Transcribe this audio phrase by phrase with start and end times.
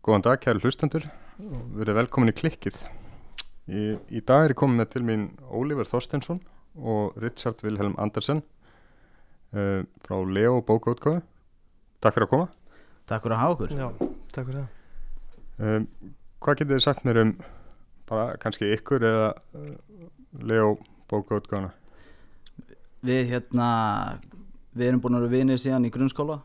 [0.00, 1.02] Góðan dag, kæru hlustendur
[1.44, 2.76] og verið velkomin í klikkið.
[3.68, 3.82] Í,
[4.16, 6.40] í dag er ég komið með til mín Ólífer Þorstensson
[6.80, 8.40] og Richard Wilhelm Andersen
[9.52, 11.20] uh, frá Leo bókaútgáðu.
[12.00, 12.48] Takk fyrir að koma.
[13.12, 13.86] Takk fyrir að hafa okkur Já,
[14.32, 14.74] takk fyrir það.
[15.60, 15.86] Um,
[16.40, 17.36] hvað getið þið sagt mér um
[18.08, 19.72] bara kannski ykkur eða uh,
[20.40, 20.74] Leo
[21.12, 21.74] bókaútgáðuna?
[23.04, 23.72] Við hérna
[24.72, 26.40] Við erum búin að vera vinir síðan í grunnskóla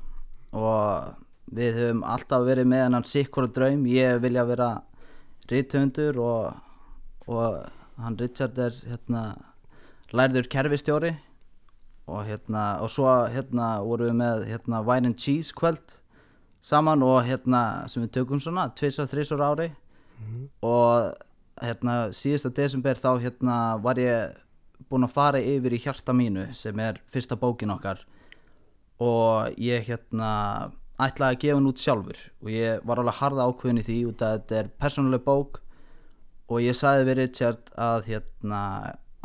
[0.51, 3.85] og við höfum alltaf verið með hennan sikkvara draum.
[3.89, 4.69] Ég vilja vera
[5.51, 6.55] rithöfundur og,
[7.27, 7.59] og
[8.01, 9.25] hann Richard er hérna
[10.15, 11.15] lærður kerfistjóri.
[12.05, 15.97] Og hérna og svo hérna vorum við með hérna Wine and Cheese kvöld
[16.65, 19.69] saman og hérna sem við tökum svona tvisar, þrisar ári.
[20.61, 21.13] Og
[21.61, 24.37] hérna síðasta desember þá hérna var ég
[24.89, 28.01] búinn að fara yfir í hjarta mínu sem er fyrsta bókin okkar.
[29.01, 32.19] Og ég hérna ætlaði að gefa hann út sjálfur.
[32.43, 35.59] Og ég var alveg harða ákveðin í því út að þetta er persónuleg bók.
[36.51, 38.61] Og ég sagði við Richard að hérna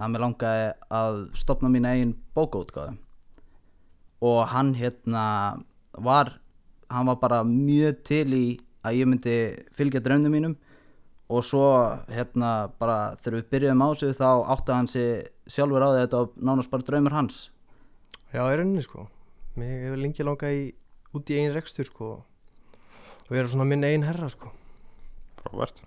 [0.00, 2.96] að mér langaði að stopna mín eigin bókaútgáðu
[4.20, 6.38] og hann hérna var
[6.90, 8.46] hann var bara mjög til í
[8.84, 9.36] að ég myndi
[9.76, 10.56] fylgja draunum mínum.
[11.30, 11.62] Og svo
[12.10, 16.30] hérna bara þegar við byrjuðum á sig þá átti hann sig sjálfur á þetta var
[16.36, 17.50] nánast bara draumur hans.
[18.34, 19.06] Já, í rauninni sko.
[19.54, 20.64] Mér hefur lengi langað í,
[21.16, 22.12] út í einn rekstur sko.
[23.26, 24.52] Og vera svona minn einn herra sko.
[25.40, 25.82] Frábært.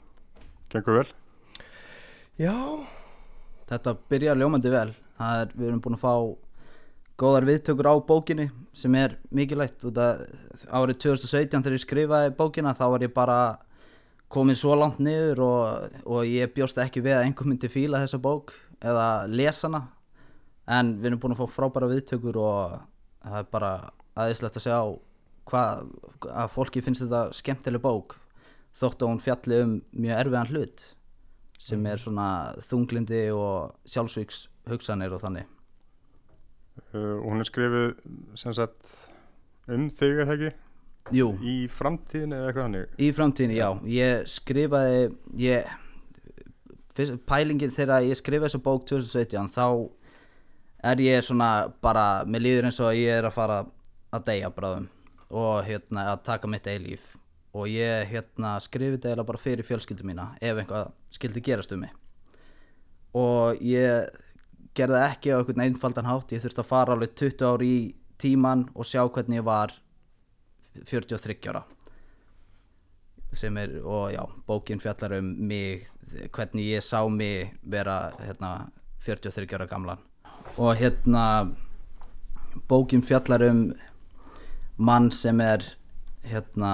[0.73, 1.07] Gengur vel?
[2.41, 2.55] Já,
[3.69, 6.13] þetta byrjar ljómandi vel það er, við erum búin að fá
[7.23, 10.23] góðar viðtökur á bókinni sem er mikilvægt út að
[10.73, 13.37] árið 2017 þegar ég skrifaði bókina þá var ég bara
[14.33, 18.21] komin svo langt niður og, og ég bjóst ekki við að einhver myndi fíla þessa
[18.21, 19.83] bók eða lesa hana
[20.73, 22.77] en við erum búin að fá frábæra viðtökur og
[23.21, 23.73] það er bara
[24.17, 24.77] aðeinslegt að sjá
[25.49, 25.88] hvað
[26.30, 28.17] að fólki finnst þetta skemmtileg bók
[28.80, 30.83] þótt að hún fjalli um mjög erfiðan hlut
[31.63, 32.27] sem er svona
[32.63, 35.48] þunglindi og sjálfsvíks hugsanir og þannig.
[36.92, 37.92] Uh, hún er skrifið
[38.39, 38.93] sem sagt
[39.71, 40.52] um þig eða ekki?
[41.14, 42.92] Jú, í framtíðin eða eitthvað hannig.
[42.98, 43.70] í framtíðinni, já.
[43.92, 45.02] Ég skrifaði
[45.43, 45.73] ég,
[46.95, 49.67] fyrst, pælingin þegar ég skrifaði þessa bók 2017 þá
[50.93, 51.52] er ég svona
[51.83, 53.60] bara, mér líður eins og ég er að fara
[54.14, 54.87] að deyja bráðum
[55.30, 57.14] og hérna að taka mitt eilíf.
[57.54, 61.84] Og ég hérna skrifið þetta eiginlega bara fyrir fjölskyldu mína ef einhvað skildi gerast um
[61.86, 61.94] mig.
[63.14, 64.10] Og ég
[64.73, 66.34] gerði ekki á einhvern einfaldan hátt.
[66.34, 67.76] Ég þurfti að fara alveg 20 ár í
[68.17, 69.76] tíman og sjá hvernig ég var
[70.89, 71.64] 43 ára.
[73.34, 75.88] Sem er, og já, bókin fjallar um mig,
[76.34, 80.02] hvernig ég sá mig vera hérna 43 ára gamlan.
[80.58, 81.54] Og hérna
[82.70, 83.73] bókin fjallar um
[84.78, 85.66] mann sem er
[86.23, 86.73] hérna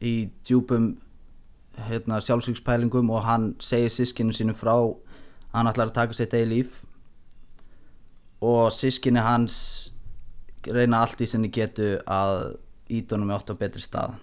[0.00, 0.94] í djúpum
[1.88, 4.74] hérna sjálfsvíkspælingum og hann segir sískinu sínu frá
[5.54, 6.80] hann ætlar að taka sitt eigi líf.
[8.40, 9.92] Og sískinni hans
[10.66, 12.58] reyna allt í sinni getu að
[12.90, 14.18] ídunum er oft á betri stað.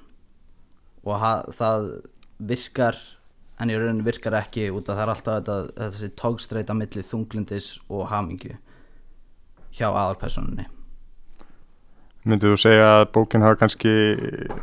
[1.06, 1.20] Og
[1.56, 1.90] það
[2.40, 3.00] virkar
[3.60, 7.76] en í rauninni virkar ekki út að það er alltaf þetta, þessi tókstreita milli þunglindis
[7.88, 8.58] og hamingju
[9.76, 10.75] hjá aðalpersonunni
[12.26, 14.56] Myndið þú segja að bókin hafa kannski uh,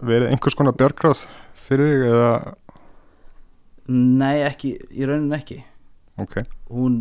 [0.00, 1.26] verið einhvers konar björgráð
[1.66, 2.30] fyrir þig eða?
[3.92, 5.58] Nei, ekki, í rauninni ekki.
[6.20, 6.40] Ok,
[6.72, 6.96] hún,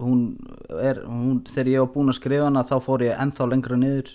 [0.00, 0.20] hún
[0.76, 4.12] er, hún, þegar ég var búinn að skrifa hana þá fór ég ennþá lengra niður.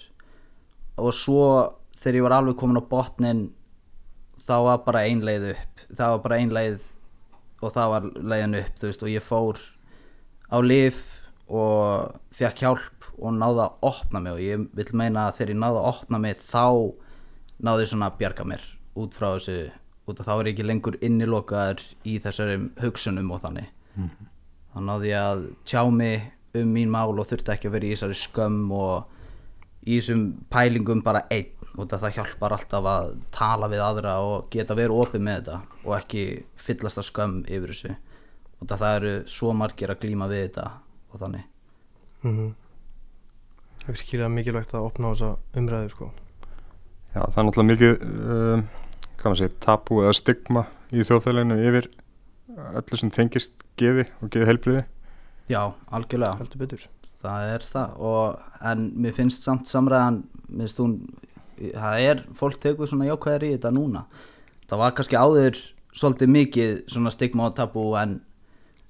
[1.02, 1.48] Og svo
[1.98, 3.44] þegar ég var alveg komin á botnin
[4.46, 5.86] þá var bara ein leið upp.
[5.90, 6.90] Það var bara ein leið
[7.64, 9.06] og það var leiðin upp þú veist.
[9.06, 9.62] Og ég fór
[10.54, 11.02] á lif
[11.50, 14.34] og fekk hjálp og náði að opna mig.
[14.34, 16.66] Og ég vil meina að þegar ég náði að opna mig þá
[17.64, 18.68] náði ég svona að bjarga mér
[19.00, 19.58] út frá þessu
[20.04, 23.70] út af þá er ég ekki lengur innilokaður í þessari hugsunum og þannig.
[24.74, 27.94] Þá náði ég að tjá mig um mín mál og þurfti ekki að vera í
[27.94, 30.24] þessari skömm og í þessum
[30.54, 31.52] pælingum bara einn.
[31.74, 35.56] Af það hjálpar alltaf að tala við aðra og geta verið opið með þetta
[35.88, 36.26] og ekki
[36.62, 37.96] fyllast að skömm yfir þessu.
[38.62, 40.68] Af það eru svo margir að glíma við þetta
[41.10, 41.48] og þannig.
[42.22, 42.52] Mm
[43.84, 46.12] Það er virkilega mikilvægt að opna á þessa umræðu sko.
[47.14, 48.64] já það er náttúrulega mikið uh,
[49.20, 51.90] hvað maður segir, tabu eða stigma í þjóðfélaginu yfir
[52.80, 54.84] öllu sem tengist geði og geði helbriði
[55.52, 56.48] Já, algjörlega.
[57.24, 60.96] Það er það og en mér finnst samt samræðan mér finnst hún
[61.74, 64.04] það er, fólk tekur svona jákvæðar í þetta núna.
[64.68, 65.60] Það var kannski áður
[65.94, 68.18] svolítið mikið svona stigma og tabú en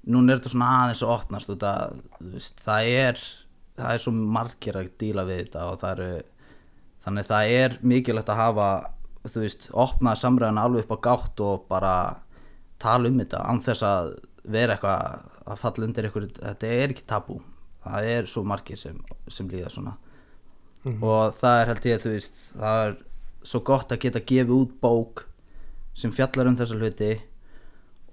[0.06, 3.24] núna er þetta svona aðeins að opnast út að þú veist, það er
[3.78, 6.24] það er svo margir að díla við þetta og það eru
[7.04, 8.68] þannig það er mikilvægt að hafa
[9.24, 11.96] þú veist, opna samræðuna alveg upp á gátt og bara
[12.84, 17.06] tala um þetta án þess að vera eitthvað að falla undir eitthvað, þetta er ekki
[17.08, 17.40] tabú.
[17.84, 19.00] Það er svo margir sem,
[19.32, 19.98] sem líða svona.
[20.94, 22.96] Og það er held ég, þú veist, það er
[23.48, 25.26] svo gott að geta gefið út bók
[25.96, 27.12] sem fjallar um þessa hluti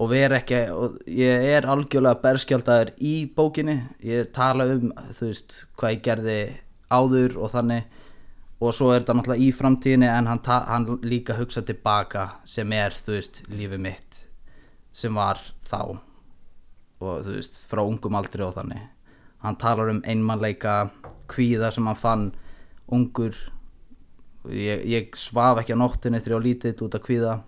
[0.00, 3.76] og vera ekki, og ég er algjörlega berskjaldaður í bókinni.
[4.04, 6.36] Ég tala um, þú veist, hvað ég gerði
[6.88, 7.98] áður og þannig.
[8.60, 12.96] Og svo er þetta náttúrulega í framtíðinni en hann, hann líka hugsa tilbaka sem er,
[12.96, 14.22] þú veist, lífið mitt
[14.92, 16.00] sem var þá.
[17.00, 18.88] Og þú veist, frá ungum aldri og þannig.
[19.44, 20.90] Hann talar um einmannleika
[21.32, 22.26] kvíða sem hann fann
[22.92, 23.36] ungur.
[24.48, 27.38] Ég, ég svaf ekki á nóttinni þegar ég var lítill út að kvíða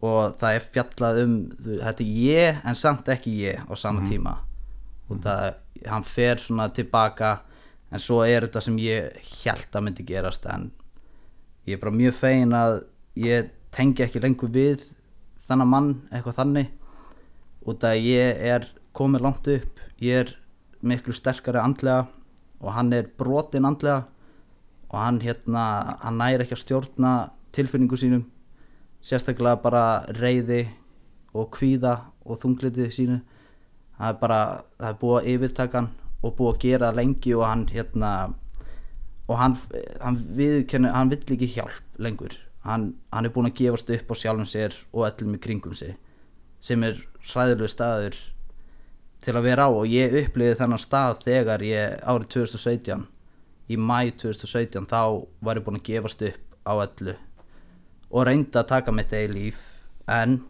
[0.00, 4.04] og það er fjallað um þú, þetta er ég en samt ekki ég á sama
[4.08, 4.38] tíma.
[5.10, 5.58] Og það,
[5.90, 7.40] hann fer svona tilbaka
[7.90, 10.70] en svo er þetta sem ég held að myndi gerast en
[11.66, 12.80] ég er bara mjög fegin að
[13.18, 14.86] ég tengi ekki lengur við
[15.46, 16.72] þannig mann eitthvað þannig.
[17.68, 20.32] Út að ég er komið langt upp ég er
[20.80, 22.06] miklu sterkari andlega
[22.60, 24.06] og hann er brotin andlega.
[24.90, 27.10] Og hann hérna hann næri ekki að stjórna
[27.54, 28.24] tilfinningu sínum
[29.04, 29.84] sérstaklega bara
[30.16, 30.64] reyði
[31.34, 31.94] og kvíða
[32.26, 33.20] og þungliti sínu.
[34.00, 34.40] Það er bara,
[34.78, 38.12] það er búið að yfirtaka hann og búið að gera lengi og hann hérna
[39.30, 39.56] og hann,
[40.02, 42.34] hann viðkenni, hann vill ekki hjálp lengur.
[42.64, 45.96] Hann, hann er búin að gefast upp á sjálfum sér og öllum í kringum sig
[46.60, 48.18] sem er hræðilegu staður
[49.24, 49.70] til að vera á.
[49.72, 53.06] Og ég upplifði þennan stað þegar ég árið 2017
[53.70, 55.00] í mæ 2017 þá
[55.40, 57.16] var ég búin að gefast upp á öllu
[58.10, 59.66] og reyndi að taka mitt eigi líf
[60.10, 60.40] en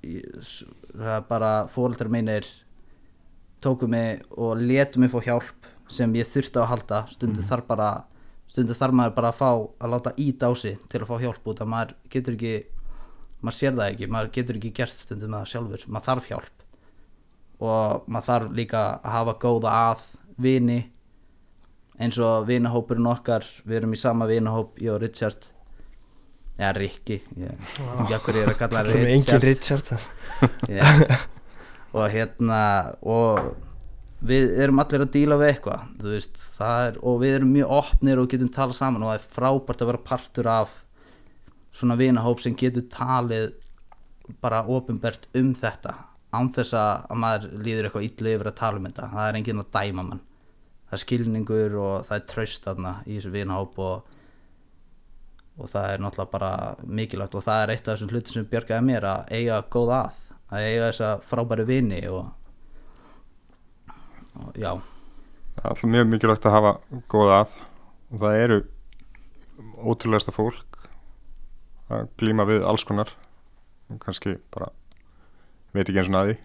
[0.00, 2.46] það er bara fóreldrar mínir
[3.60, 7.00] tóku mig og letu mig fá hjálp sem ég þurfti að halda.
[7.12, 7.88] Stundu þarf bara
[8.50, 11.50] stundu þarf maður bara að fá að láta ít á sig til að fá hjálp
[11.52, 12.54] út að maður getur ekki
[13.40, 16.64] maður sér það ekki, maður getur ekki gert stundum með það sjálfur, maður þarf hjálp
[17.60, 20.04] og maður þarf líka að hafa góða að
[20.40, 20.80] vini
[22.00, 23.44] eins og vinahópurinn okkar.
[23.68, 25.50] Við erum í sama vinahóp, ég og Richard
[26.60, 27.18] eða Rikki.
[27.40, 29.90] Ég er að kalla Það engin Richard.
[31.96, 32.60] Og hérna
[33.02, 33.56] og
[34.20, 38.28] við erum allir að díla við eitthvað veist, er, og við erum mjög opnir og
[38.30, 40.76] getum talað saman og það er frábært að vera partur af
[41.74, 43.48] svona vinahóp sem getur talið
[44.44, 45.96] bara ofinbert um þetta
[46.30, 49.10] án þess að að maður líður eitthvað illa yfir að tala um þetta.
[49.16, 50.22] Það er enginn að dæma mann.
[50.86, 54.19] Það er skilningur og það er þarna í þessu vinahóp og
[55.60, 56.50] og það er náttúrulega bara
[56.84, 60.18] mikilvægt og það er eitt af þessum hluti sem björgaði mér að eiga góða að
[60.50, 62.32] að eiga þessa frábæru vini og,
[64.40, 64.72] og já.
[65.54, 66.74] Það er alltaf mjög mikilvægt að hafa
[67.12, 67.56] góða að.
[68.10, 68.60] Og það eru
[69.86, 70.78] ótrúlegasta fólk
[71.90, 73.12] að glíma við alls konar.
[73.90, 74.72] Og kannski bara
[75.74, 76.38] veit ekki eins og naði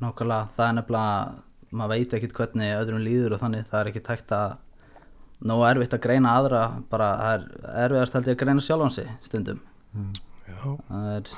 [0.00, 4.02] nákvæmlega það er nefnilega maður veit ekkit hvernig öðrum líður og þannig það er ekki
[4.06, 4.54] tækt að
[5.46, 7.46] nógu erfitt að greina aðra bara það er
[7.86, 9.62] erfiðast held ég að greina sjálfan sig stundum.
[10.60, 11.32] Það er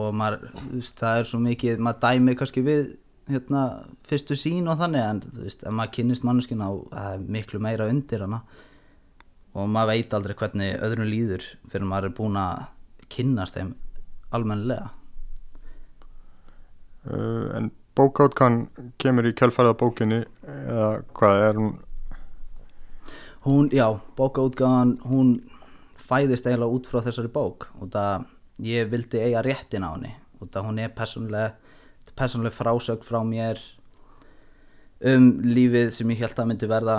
[0.00, 2.84] og maður, veist, það er svo mikið maður dæmi kannski við
[3.30, 3.64] hérna,
[4.08, 7.60] fyrstu sín og þannig en þú veist, ef maður kynnist manneskina og það er miklu
[7.62, 8.40] meira undir hana.
[9.58, 12.64] Og maður veit aldrei hvernig öðrum líður fyrir maður er búin að
[13.10, 13.74] kynnast þeim
[14.34, 14.90] almennilega.
[17.00, 18.62] Uh, en bókátkan
[19.00, 21.72] kemur í kjölfarið á bókinni eða hvað er hún
[23.44, 25.34] hún, já, bókaútgáðan hún
[26.00, 27.68] fæðist eiginlega út frá þessari bók.
[27.80, 28.26] Og það
[28.64, 30.12] ég vildi eiga réttin á henni.
[30.40, 31.52] Og það hún er persónlega
[32.16, 33.60] persónlega frásögn frá mér
[35.00, 36.96] um lífið sem ég held að myndi verða.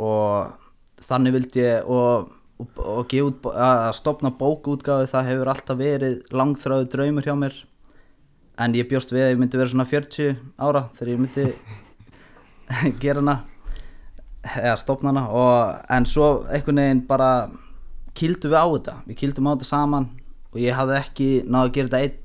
[0.00, 0.52] Og
[1.08, 6.88] þannig vildi ég og, og, og út, að stopna bókaútgáðu það hefur alltaf verið langþráðu
[6.94, 7.60] draumur hjá mér.
[8.60, 11.46] En ég bjóst við að ég myndi vera svona 40 ára þegar ég myndi
[13.02, 13.40] gera hana
[14.44, 17.30] eða stopna hana og, en svo einhvern veginn bara
[18.16, 18.94] kýldum við á þetta.
[19.06, 20.08] Við kýldum á þetta saman
[20.50, 22.16] og ég hafði ekki náðu að gera þetta einn.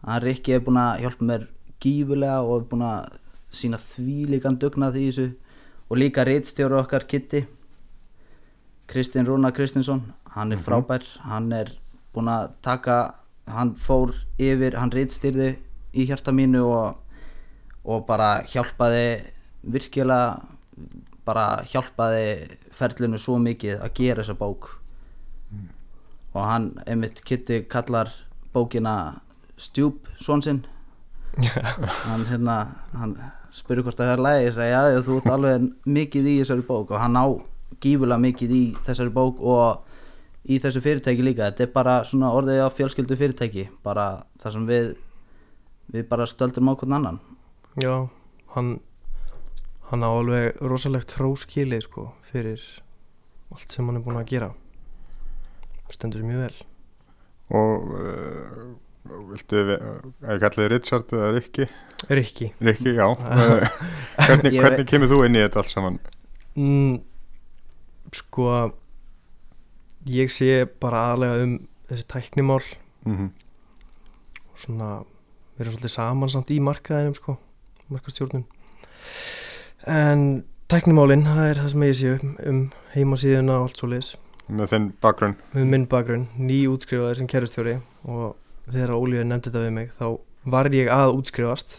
[0.00, 1.46] Hann Rikki er búin að hjálpa mér
[1.80, 3.16] gífulega og er búin að
[3.50, 5.30] sína þvílíkan dugnað í þessu.
[5.90, 7.44] Og líka reitstjóru okkar Kitty
[8.90, 10.02] Kristinn Rúnar Kristinsson
[10.34, 11.72] hann er frábær, hann er
[12.14, 12.98] búin að taka,
[13.50, 15.52] hann fór yfir, hann reitstyrði
[15.94, 16.98] í hjarta mínu og,
[17.86, 19.04] og bara hjálpaði
[19.62, 20.40] virkilega
[21.30, 24.70] bara hjálpaði ferlinu svo mikið að gera þessa bók.
[26.34, 28.12] Og hann, einmitt Kitty kallar
[28.54, 29.22] bókina
[29.60, 30.62] Stjúp svonsinn
[32.08, 32.54] hann hérna
[32.96, 33.12] hann
[33.54, 35.66] spurði hvort það er lægi ég segi já, já, þú ert alveg
[35.98, 36.92] mikið í þessari bók.
[36.94, 37.26] Og hann á
[37.82, 41.50] gífulega mikið í þessari bók og í þessu fyrirtæki líka.
[41.50, 44.92] Þetta er bara svona orðið á fjölskyldu fyrirtæki bara það sem við
[45.90, 47.20] við bara stöldum á hvern annan.
[47.78, 48.06] Já,
[48.54, 48.78] hann
[49.90, 52.62] hann á alveg rosalegt hróskili sko fyrir
[53.50, 54.50] allt sem hann er búin að gera.
[55.90, 56.60] Stendur mjög vel.
[57.58, 58.68] Og uh,
[59.32, 59.82] viltu við,
[60.22, 61.66] að ég kalli þið Richard eða Rikki?
[62.10, 62.52] Rikki.
[62.62, 63.06] Rikki, já.
[63.10, 63.66] Uh,
[64.28, 65.98] hvernig, hvernig kemur þú inn í þetta allt saman?
[66.54, 67.00] Mm,
[68.14, 68.48] sko
[70.10, 72.62] ég sé bara aðlega um þessi tæknimál.
[73.04, 73.30] Mm
[74.60, 74.88] og svona
[75.56, 77.36] við erum svolítið saman samt í markaðinum sko
[77.90, 78.44] markastjórnum
[79.86, 84.16] en tæknimálin það er það sem ég sé um, um heimasíðuna og allt svo leis
[84.50, 85.36] með þinn bakgrunn.
[85.54, 87.76] Með minn bakgrunn, ný útskrifaður sem kærustjóri
[88.08, 88.34] og
[88.70, 90.06] þegar Ólíður nefndi þetta við mig þá
[90.50, 91.78] var ég að útskrifast.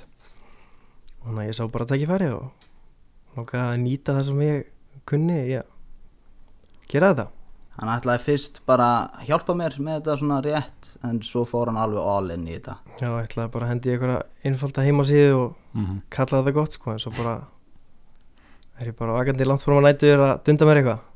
[1.21, 4.65] Og þannig að ég sá bara að tækifæri og langaði að nýta það sem ég
[5.09, 5.69] kunni að
[6.91, 7.27] gera þetta.
[7.81, 11.79] Hann ætlaði fyrst bara að hjálpa mér með þetta svona rétt en svo fór hann
[11.81, 12.75] alveg all in í þetta.
[12.99, 16.01] Já, ég ætlaði bara að hendi einhverja einfalda heimasíðu og mm -hmm.
[16.09, 17.35] kalla þetta gott sko en svo bara
[18.79, 21.07] er ég bara vakandi langt fórum að nættur að dunda mér eitthvað?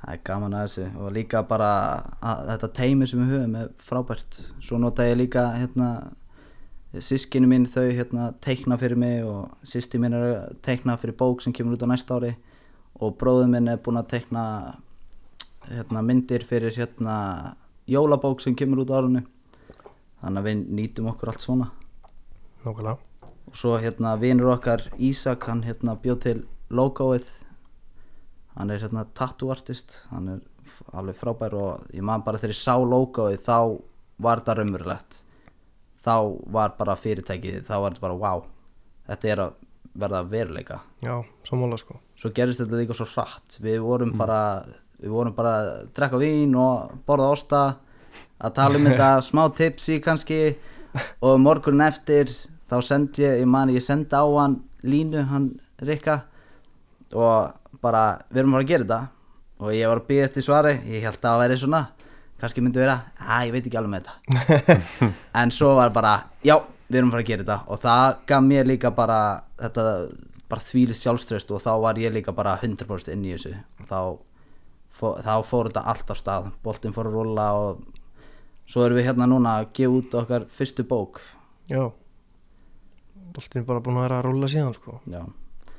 [0.00, 1.70] Það er gaman að þessu og líka bara
[2.24, 4.38] að þetta teimi sem við höfum er frábært.
[4.64, 5.90] Svo nota ég líka hérna
[6.96, 11.44] sískinu mín þau hérna teikna fyrir mig og sýsti mín er að teikna fyrir bók
[11.44, 12.32] sem kemur út á næsta ári.
[13.00, 14.46] Og bróður minn er búinn að teikna
[15.68, 17.18] hérna myndir fyrir hérna
[17.86, 19.22] jólabók sem kemur út á árinu.
[20.24, 21.70] Þannig að við nýtum okkur allt svona.
[22.64, 23.09] Nókulega
[23.50, 27.26] og svo hérna vinur okkar Ísak hann hérna bjóð til logoið.
[28.56, 30.00] Hann er hérna tattoo artist.
[30.10, 30.40] Hann er
[30.94, 33.58] alveg frábær og ég man bara þegar ég sá logoið þá
[34.20, 35.20] var þetta raunverulegt.
[36.00, 36.16] Þá
[36.54, 38.48] var bara fyrirtækið þá var þetta bara wow
[39.10, 39.58] þetta er að
[40.00, 40.78] verða veruleika.
[41.02, 41.16] Já,
[41.48, 41.98] sammála sko.
[42.18, 43.58] Svo gerist þetta líka svo hratt.
[43.62, 44.40] Við vorum bara
[45.00, 47.62] við vorum bara að drekka vín og borða osta
[48.40, 50.40] að tala um þetta smá tipsi kannski
[51.26, 52.32] og morgunin eftir
[52.70, 55.50] þá sendi ég, ég mani ég sendi á hann línu hann
[55.80, 56.20] Rikka
[57.16, 59.00] og bara við erum bara að gera þetta.
[59.60, 61.82] Og ég var að býða eftir svari ég held að það væri svona.
[62.40, 65.10] Kannski myndi vera, að ég veit ekki alveg með þetta.
[65.42, 66.54] En svo var bara, já
[66.88, 67.58] við erum bara að gera þetta.
[67.68, 69.20] Og það gaf mér líka bara
[69.60, 69.86] þetta
[70.50, 73.52] bara þvílist sjálfströst og þá var ég líka bara 100% inn í þessu.
[73.82, 74.00] Og þá,
[74.88, 76.50] fó, þá fór þetta allt á stað.
[76.64, 77.84] Boltinn fór að rúlla og
[78.70, 81.20] svo erum við hérna núna að gefa út okkar fyrstu bók.
[81.70, 81.90] Já
[83.36, 84.98] Boltinn er bara búin að vera að rúlla síðan sko.
[85.10, 85.22] Já,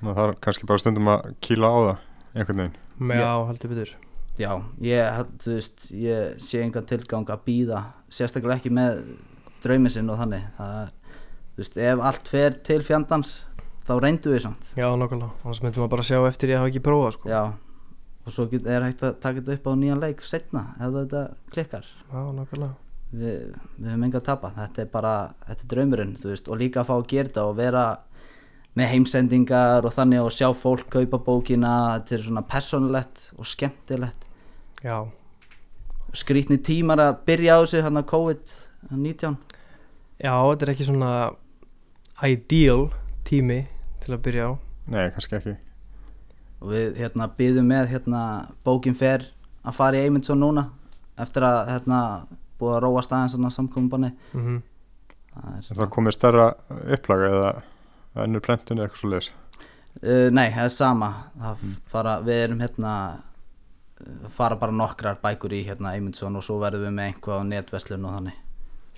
[0.02, 1.98] það þarf kannski bara stundum að kýla á það
[2.42, 3.22] einhvern veginn.
[3.22, 3.94] Já, heldur betur.
[4.40, 9.02] Já ég, þú veist, ég sé engan tilgang að býða sérstaklega ekki með
[9.64, 10.46] drauminn sinn og þannig.
[10.58, 11.18] Það, er-
[11.52, 13.34] þú veist, ef allt fer til fjandans
[13.86, 14.72] þá reyndu við samt.
[14.80, 15.34] Já, nákvæmlega.
[15.44, 17.30] Annars myndum við bara sjá eftir ég hafa ekki prófað sko.
[17.30, 17.42] Já,
[18.26, 21.24] og svo get, er hægt að taka þetta upp á nýjan leik setna ef þetta
[21.52, 21.86] klikkar.
[22.12, 22.74] Já, nákvæmlega
[23.12, 24.54] við, við höfum enga að tapa.
[24.58, 25.14] Þetta er bara,
[25.48, 27.86] þetta er draumurinn þú veist, og líka að fá að gera þetta og vera
[28.80, 31.74] með heimsendingar og þannig og sjá fólk kaupa bókina.
[31.98, 34.28] Þetta er svona persónulegt og skemmtilegt.
[34.82, 34.98] Já,
[36.18, 39.36] skrítni tímar að byrja á þessu hann að COVID-19
[40.22, 41.12] já, þetta er ekki svona
[42.28, 42.90] ideal
[43.28, 43.62] tími
[44.04, 44.52] til að byrja á.
[44.92, 45.56] Nei, kannski ekki.
[46.62, 48.24] Og við hérna byðum með hérna
[48.66, 49.26] bókin fer
[49.66, 50.68] að fara í Eymundsson núna
[51.22, 52.02] eftir að hérna
[52.62, 54.62] búið að róa staðins svona samkominbanni mm
[55.32, 56.48] það er er það komið stærra
[56.96, 57.52] upplaga eða
[58.26, 59.32] ennur prentun eða eitthvað svo leiðis
[60.00, 61.08] Uh, nei, það er sama.
[61.36, 66.56] Það fara, við erum hérna uh, fara bara nokkrar bækur í hérna Eymundsson og svo
[66.62, 68.38] verðum við með einhvað á netverslun og þannig.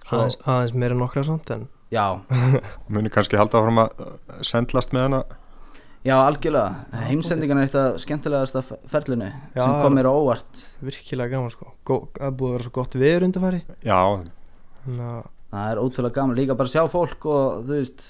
[0.03, 2.05] Svo, aðeins, aðeins meira en nokkra samt en já,
[2.93, 4.05] muni kannski halda áfram að
[4.45, 5.23] sendlast með hana
[6.03, 6.85] já, algjörlega.
[7.07, 9.61] Heimsendingan er eitt af skemmtilegasta f- ferlinu Já.
[9.63, 10.63] sem kom mér á óvart.
[10.83, 11.71] virkilega gaman sko.
[11.87, 13.99] Það er búið að vera svo gott veður undarfæri já,
[14.87, 18.07] að það er ótrúlega gaman líka bara að sjá fólk og þú veist,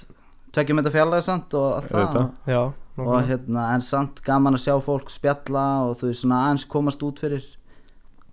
[0.55, 2.29] tveggjum þetta fjarlæði samt og allt það.
[2.47, 2.61] Já,
[3.03, 7.03] og hérna, en samt gaman að sjá fólk spjalla og þú veist, svona aðeins komast
[7.05, 7.45] út fyrir.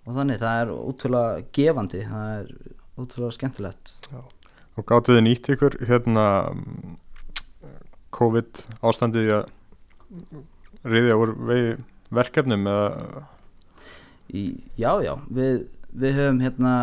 [0.07, 2.53] Og þannig, það er ótrúlega gefandi, það er
[2.97, 3.91] ótrúlega skemmtilegt.
[4.79, 6.25] Og gáttu þið nýtt ykkur hérna
[8.15, 9.45] COVID ástandið að
[10.91, 11.75] riðja úr vegi
[12.11, 13.21] verkefnum eða?
[14.31, 14.43] Í,
[14.79, 16.73] já, já, við við höfum hérna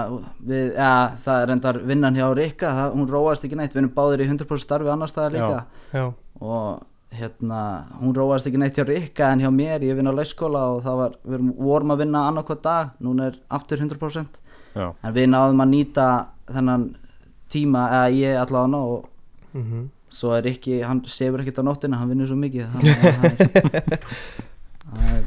[0.44, 0.92] við, ja,
[1.24, 4.28] það er endar vinnan hjá Rikka það, hún róast ekki neitt, við erum báðir í
[4.28, 5.60] 100% starfi annar staðar líka.
[5.96, 6.04] Já,
[6.44, 7.60] og hérna,
[8.02, 11.00] hún róast ekki neitt hjá Rikka en hjá mér, ég vinn á leikskóla og það
[11.02, 14.40] var, við erum, vorum að vinna annarkvæð dag núna er aftur 100%
[14.76, 16.08] já, en við náðum að nýta
[16.52, 16.88] þennan
[17.48, 19.08] tíma, eða ég allavega og
[19.56, 22.70] mm svo er ekki, hann sefur ekkert á nóttina hann vinnur svo mikið er,
[25.08, 25.26] er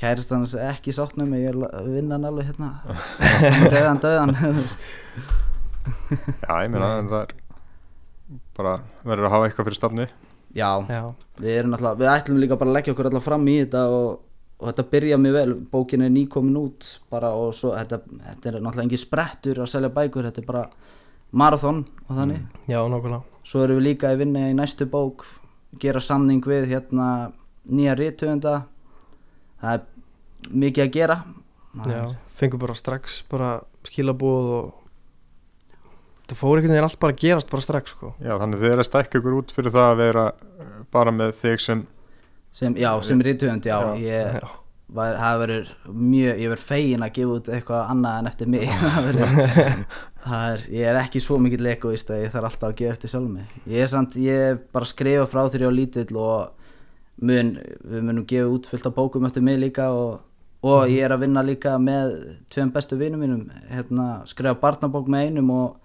[0.00, 2.70] kærist hans er ekki sátt með mig ég er að vinna hann alveg hérna.
[3.68, 4.32] Reyðan döðan
[6.40, 7.36] Já, ég meina en það er
[8.56, 10.06] bara verður að hafa eitthvað fyrir stafni.
[10.56, 11.02] Já, Já,
[11.40, 14.08] við erum náttúrulega við ætlum líka bara að leggja okkur alltaf fram í þetta og,
[14.58, 15.54] og þetta byrja mjög vel.
[15.74, 19.92] Bókin er nýkomin út bara og svo þetta, þetta er náttúrulega engin sprettur að selja
[20.00, 20.64] bækur þetta er bara
[21.32, 22.42] marathon og þannig.
[22.70, 23.22] Já, nákvæmlega.
[23.46, 25.26] Svo erum við líka að vinna í næstu bók
[25.80, 27.30] gera samning við hérna
[27.70, 28.56] nýja rítuðenda
[29.60, 31.18] það er mikið að gera.
[31.70, 32.04] Það Já,
[32.40, 33.50] fengur bara strax bara
[33.86, 34.70] skilabóð og
[36.30, 38.14] það fór einhvern veginn allt bara að gerast bara strax sko.
[38.18, 41.34] Já, þannig þið er að stækka ykkur út fyrir það að vera eh, bara með
[41.38, 41.84] þig sem
[42.50, 44.48] sem, já, sem rítuðend, já, ég já.
[44.90, 48.66] var, það verður mjög, ég verður fegin að gefa út eitthvað annað en eftir mig.
[48.82, 49.84] Það verður,
[50.26, 53.30] er, ég er ekki svo mikill egoist að ég þarf alltaf að gefa eftir sjálf
[53.32, 53.52] mig.
[53.66, 56.50] Ég er samt, ég bara skrifa frá ég var lítill og
[57.20, 60.20] mun, við munum gefa út fullt af bókum eftir mig líka og,
[60.62, 62.16] og ég er að vinna líka með
[62.52, 65.76] tveim bestu vinum mínum hérna, skrifa barnabók með einum og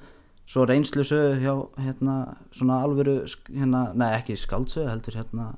[0.46, 2.16] svo reynslusögu hjá hérna,
[2.54, 5.54] svona alvöru, hérna, nei ekki skaldsögu heldur hérna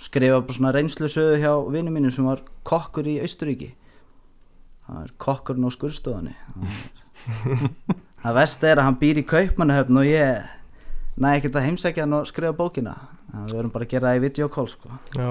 [0.00, 3.70] skrifa bara svona reynslusögu hjá vinum mínum sem var kokkur í Austuríki
[4.90, 6.34] það er kokkurinn á skurðstofunni.
[6.50, 6.98] Það er-
[8.22, 10.48] það vest er að hann býr í kaupmannahöfn og ég
[11.20, 12.94] næ ekkert að heimsækja hann og skrifa bókina.
[13.30, 14.96] Við verðum bara að gera það í videokól sko.
[15.16, 15.30] Já,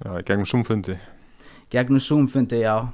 [0.00, 0.98] Já, í gegnum sumfundi
[1.70, 2.88] gegnum Zoom-fundi, já.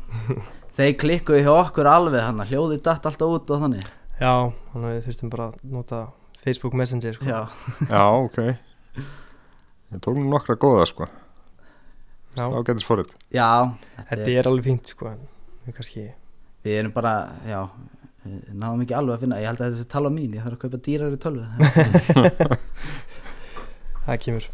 [0.77, 3.87] Þeir klikkuðu hjá okkur alveg hann hljóði datt alltaf út og þannig.
[4.21, 4.33] Já,
[4.73, 6.01] þannig að við þurftum bara að nota
[6.43, 7.25] Facebook Messenger sko.
[7.31, 7.39] Já,
[7.89, 8.43] Já, ok.
[9.95, 11.09] Ég tók nú nokkra góða sko.
[12.37, 13.49] Getur forrið já
[14.11, 15.23] þetta er alveg fínt sko en
[15.65, 16.03] við kannski
[16.67, 17.15] við erum bara,
[17.47, 17.61] já
[18.27, 20.57] við náðum ekki alveg að finna, ég held að þetta sé tala mín ég þarf
[20.57, 21.45] að kaupa dýrari tölvu.
[24.07, 24.47] Það kemur.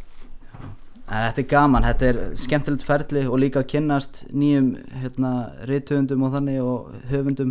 [1.12, 4.68] En þetta er gaman, þetta er skemmtilegt ferli og líka að kynnast nýjum
[5.02, 5.32] hérna,
[5.68, 6.78] rithöfundum og þannig og
[7.10, 7.50] höfundum.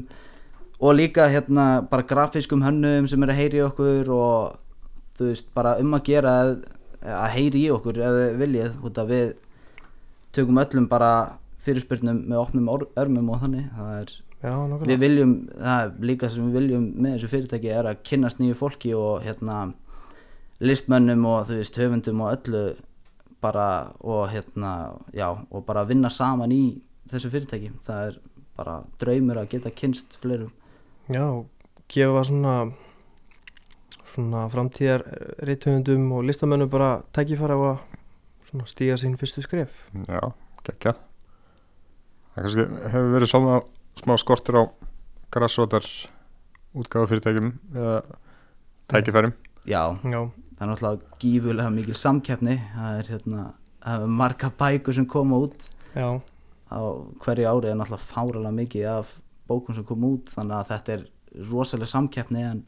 [0.82, 4.34] Og líka hérna bara grafiskum hönnum sem er að heyri í okkur og
[5.20, 6.52] þú veist bara um að gera að,
[7.06, 9.28] að heyri í okkur ef þið viljið út að við
[10.34, 11.12] tökum öllum bara
[11.62, 13.66] fyrirspyrnum með opnum örmum og þannig.
[13.78, 14.10] Það er,
[14.42, 14.54] Já,
[14.90, 18.56] við viljum, það er líka sem við viljum með þessu fyrirtæki er að kynnast nýju
[18.58, 19.58] fólki og hérna
[20.62, 22.64] listmönnum og þú veist höfundum og öllu
[23.42, 23.68] bara
[24.02, 24.72] og hérna
[25.14, 26.64] já og bara vinna saman í
[27.12, 27.70] þessu fyrirtæki.
[27.86, 28.18] Það er
[28.58, 30.52] bara draumur að geta kynst fleirum.
[31.10, 31.46] Já, og
[31.92, 32.56] gefa svona
[34.12, 35.06] svona framtíðar
[35.46, 37.78] reythöfundum og listamönnum bara að
[38.50, 39.70] svona stíga sín fyrstu skref.
[40.08, 40.34] Já,
[40.66, 40.96] gekkja
[42.32, 43.56] Það kannski hefur verið svona
[44.00, 44.64] smá skortur á
[45.32, 45.86] grassrótar
[46.76, 48.02] útgáfa fyrirtækjum eða
[48.92, 49.34] tækifærum.
[49.68, 49.98] Já.
[50.04, 50.22] Já,
[50.58, 52.58] það er náttúrulega gífulega mikil samkeppni.
[52.76, 53.46] Það er hérna
[53.82, 56.08] það er marga bækur sem koma út já,
[56.72, 56.80] á
[57.24, 57.72] hverju ári.
[57.72, 59.16] Er náttúrulega fáralega mikið af
[59.50, 61.08] bókum sem koma út þannig að þetta er
[61.52, 62.64] rosalega samkeppni en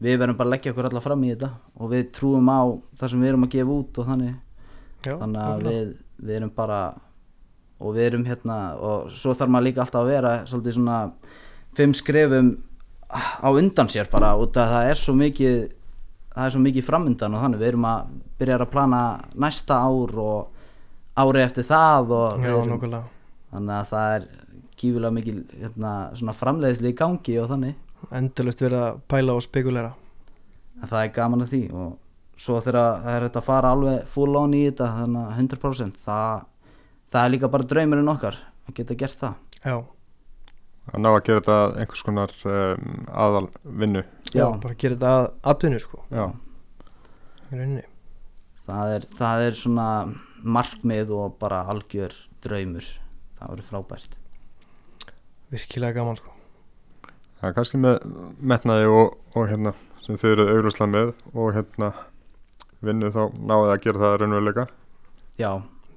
[0.00, 1.50] við verðum bara að leggja okkur alla fram í þetta.
[1.80, 2.60] Og við trúum á
[3.00, 4.38] það sem við erum að gefa út og þannig.
[5.00, 6.80] Já þannig að við, við erum bara
[7.80, 10.98] og við erum hérna og svo þarf maður líka alltaf að vera svolítið svona
[11.76, 12.50] fimm skrefum
[13.10, 15.60] á undan sér bara út að það er svo mikið
[16.34, 17.60] það er svo mikið framundan og þannig.
[17.60, 19.00] Við erum að byrja að plana
[19.44, 20.66] næsta ár og
[21.20, 23.00] ári eftir það Já, erum,
[23.50, 24.28] þannig að það er
[24.80, 27.74] gífulega mikil hérna, svona framleiðsli í gangi og þannig.
[28.16, 29.90] Endalust verið að pæla og spekulera.
[30.80, 31.90] En það er gaman að því og
[32.40, 35.98] svo þegar það er þetta að fara alveg full on í þetta þannig að 100%
[36.06, 36.46] það,
[37.10, 39.34] það er líka bara draumurinn okkar að geta gert það.
[39.60, 39.76] Já,
[40.90, 44.02] að ná að gera þetta að einhvers konar um, aðal vinnu
[44.34, 46.02] já, bara gera þetta að atvinnu sko.
[46.10, 46.24] Já,
[48.70, 49.86] það er, það er svona
[50.40, 52.86] markmið og bara algjör draumur.
[53.40, 54.18] Það verður frábært.
[55.50, 56.34] Virkilega gaman sko.
[57.40, 58.02] Það er kannski með
[58.52, 59.72] metnaði og, og hérna
[60.04, 61.90] sem þið eru auglúslega með og hérna
[62.84, 64.66] vinnu þá náðu að gera það raunveruleika.
[65.40, 65.50] Já,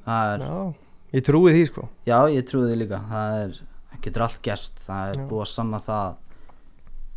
[0.06, 0.83] það er, Já,
[1.14, 1.88] ég trúi því sko.
[2.10, 3.00] Já ég trúi því líka.
[3.10, 3.58] Það er,
[4.04, 4.80] getur allt gerst.
[4.88, 5.26] Það er Já.
[5.30, 6.16] búið að sanna það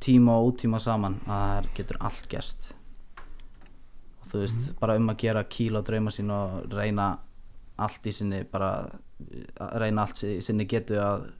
[0.06, 2.72] tíma og útíma saman að það er- getur allt gerst.
[4.20, 7.18] Og þú veist, bara um að gera kíl og drauma sín og reyna
[7.78, 8.90] allt í sinni bara
[9.80, 11.30] reyna allt í sinni getu að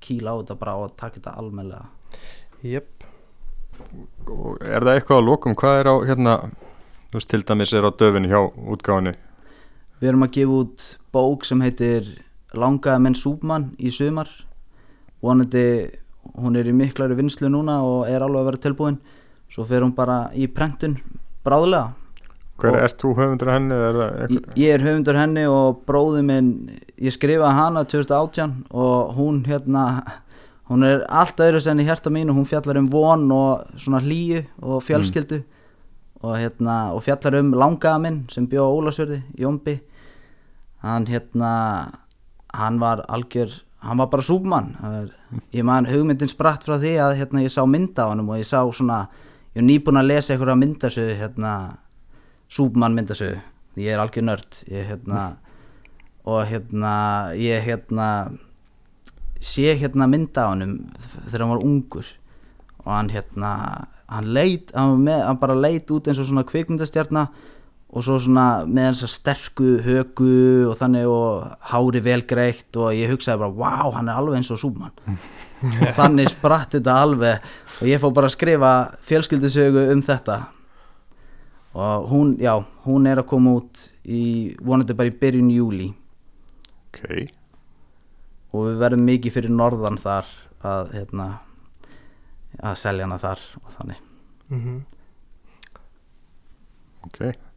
[0.00, 1.86] kíla á þetta bara og taka þetta almennilega.
[2.62, 3.04] Jep,
[4.28, 6.34] og er það eitthvað að lókum, hvað er á hérna,
[7.10, 9.14] þú veist til dæmis er á döfinni hjá útgáfinni
[10.00, 12.06] Við erum að gefa út bók sem heitir
[12.56, 14.26] Langaða menn súpmann í sumar.
[15.22, 15.90] Vonandi
[16.40, 18.96] hún er í miklari vinslu núna og er alveg að vera tilbúin.
[19.50, 20.96] Svo fer hún bara í prentun
[21.46, 21.92] bráðlega.
[22.60, 23.74] Hver Og- ert þú höfundur henni?
[23.74, 26.50] Er Ég, er höfundur henni og bróði minn
[26.98, 30.02] ég skrifaði hana 2018 og hún hérna
[30.68, 32.32] hún er allt öðru sem í hjarta mínu.
[32.34, 35.42] Hún fjallar um von og svona hlýju og fjölskyldu
[36.22, 39.80] og hérna og fjallar um langaða minn sem bjó á Ólasverði, Jómbi
[40.82, 41.50] hann hérna
[42.54, 44.22] hann var algjör hann var bara
[45.02, 45.14] er-
[45.52, 48.44] ég man hugmyndin spratt frá því að hérna ég sá mynda á honum og ég
[48.48, 49.08] sá svona
[49.54, 51.76] ég er nýbúin að lesa einhverja myndasögu hérna
[52.50, 53.38] súbmann myndasögu.
[53.76, 54.52] Ég er algjör nörd.
[54.68, 55.36] Ég hérna
[56.26, 58.38] og hérna ég hérna
[59.40, 62.06] sé hérna mynda á honum þegar hann var ungur.
[62.84, 67.28] Og hann hérna hann leit, hann, með, hann bara leit út eins og svona kvikmyndastjarna
[67.90, 70.34] og svo svona með þess að sterku högu
[70.70, 74.52] og þannig og hári vel greitt og ég hugsaði bara wow, hann er alveg eins
[74.54, 74.94] og súbmann
[75.82, 77.50] og þannig spratt þetta alveg
[77.80, 78.72] og ég fór bara að skrifa
[79.06, 80.38] fjölskyldusögu um þetta.
[81.70, 85.92] Og hún, já, hún er að koma út í, vonandi bara í byrjun júli
[86.90, 87.04] Ok,
[88.50, 90.26] og við verðum mikið fyrir norðan þar
[90.66, 91.26] að, hérna,
[92.58, 94.02] að selja hana þar og þannig.
[94.50, 94.80] Mm
[97.06, 97.49] ok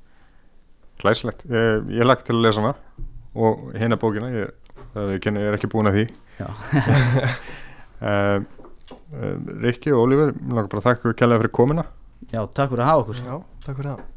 [1.03, 2.73] Glæsilegt, ég, ég lagt til að lesa hana
[3.33, 4.53] og hérna bókina ég,
[4.93, 6.05] það ég, er ekki búin að því.
[6.39, 6.47] Já,
[8.03, 8.37] uh,
[9.63, 11.85] Rikki og Oliver, mér langar bara að þakka ykkur kærlega fyrir komina
[12.33, 13.21] já takk fyrir að hafa okkur.
[13.21, 13.35] Já,
[13.65, 14.12] takk fyrir það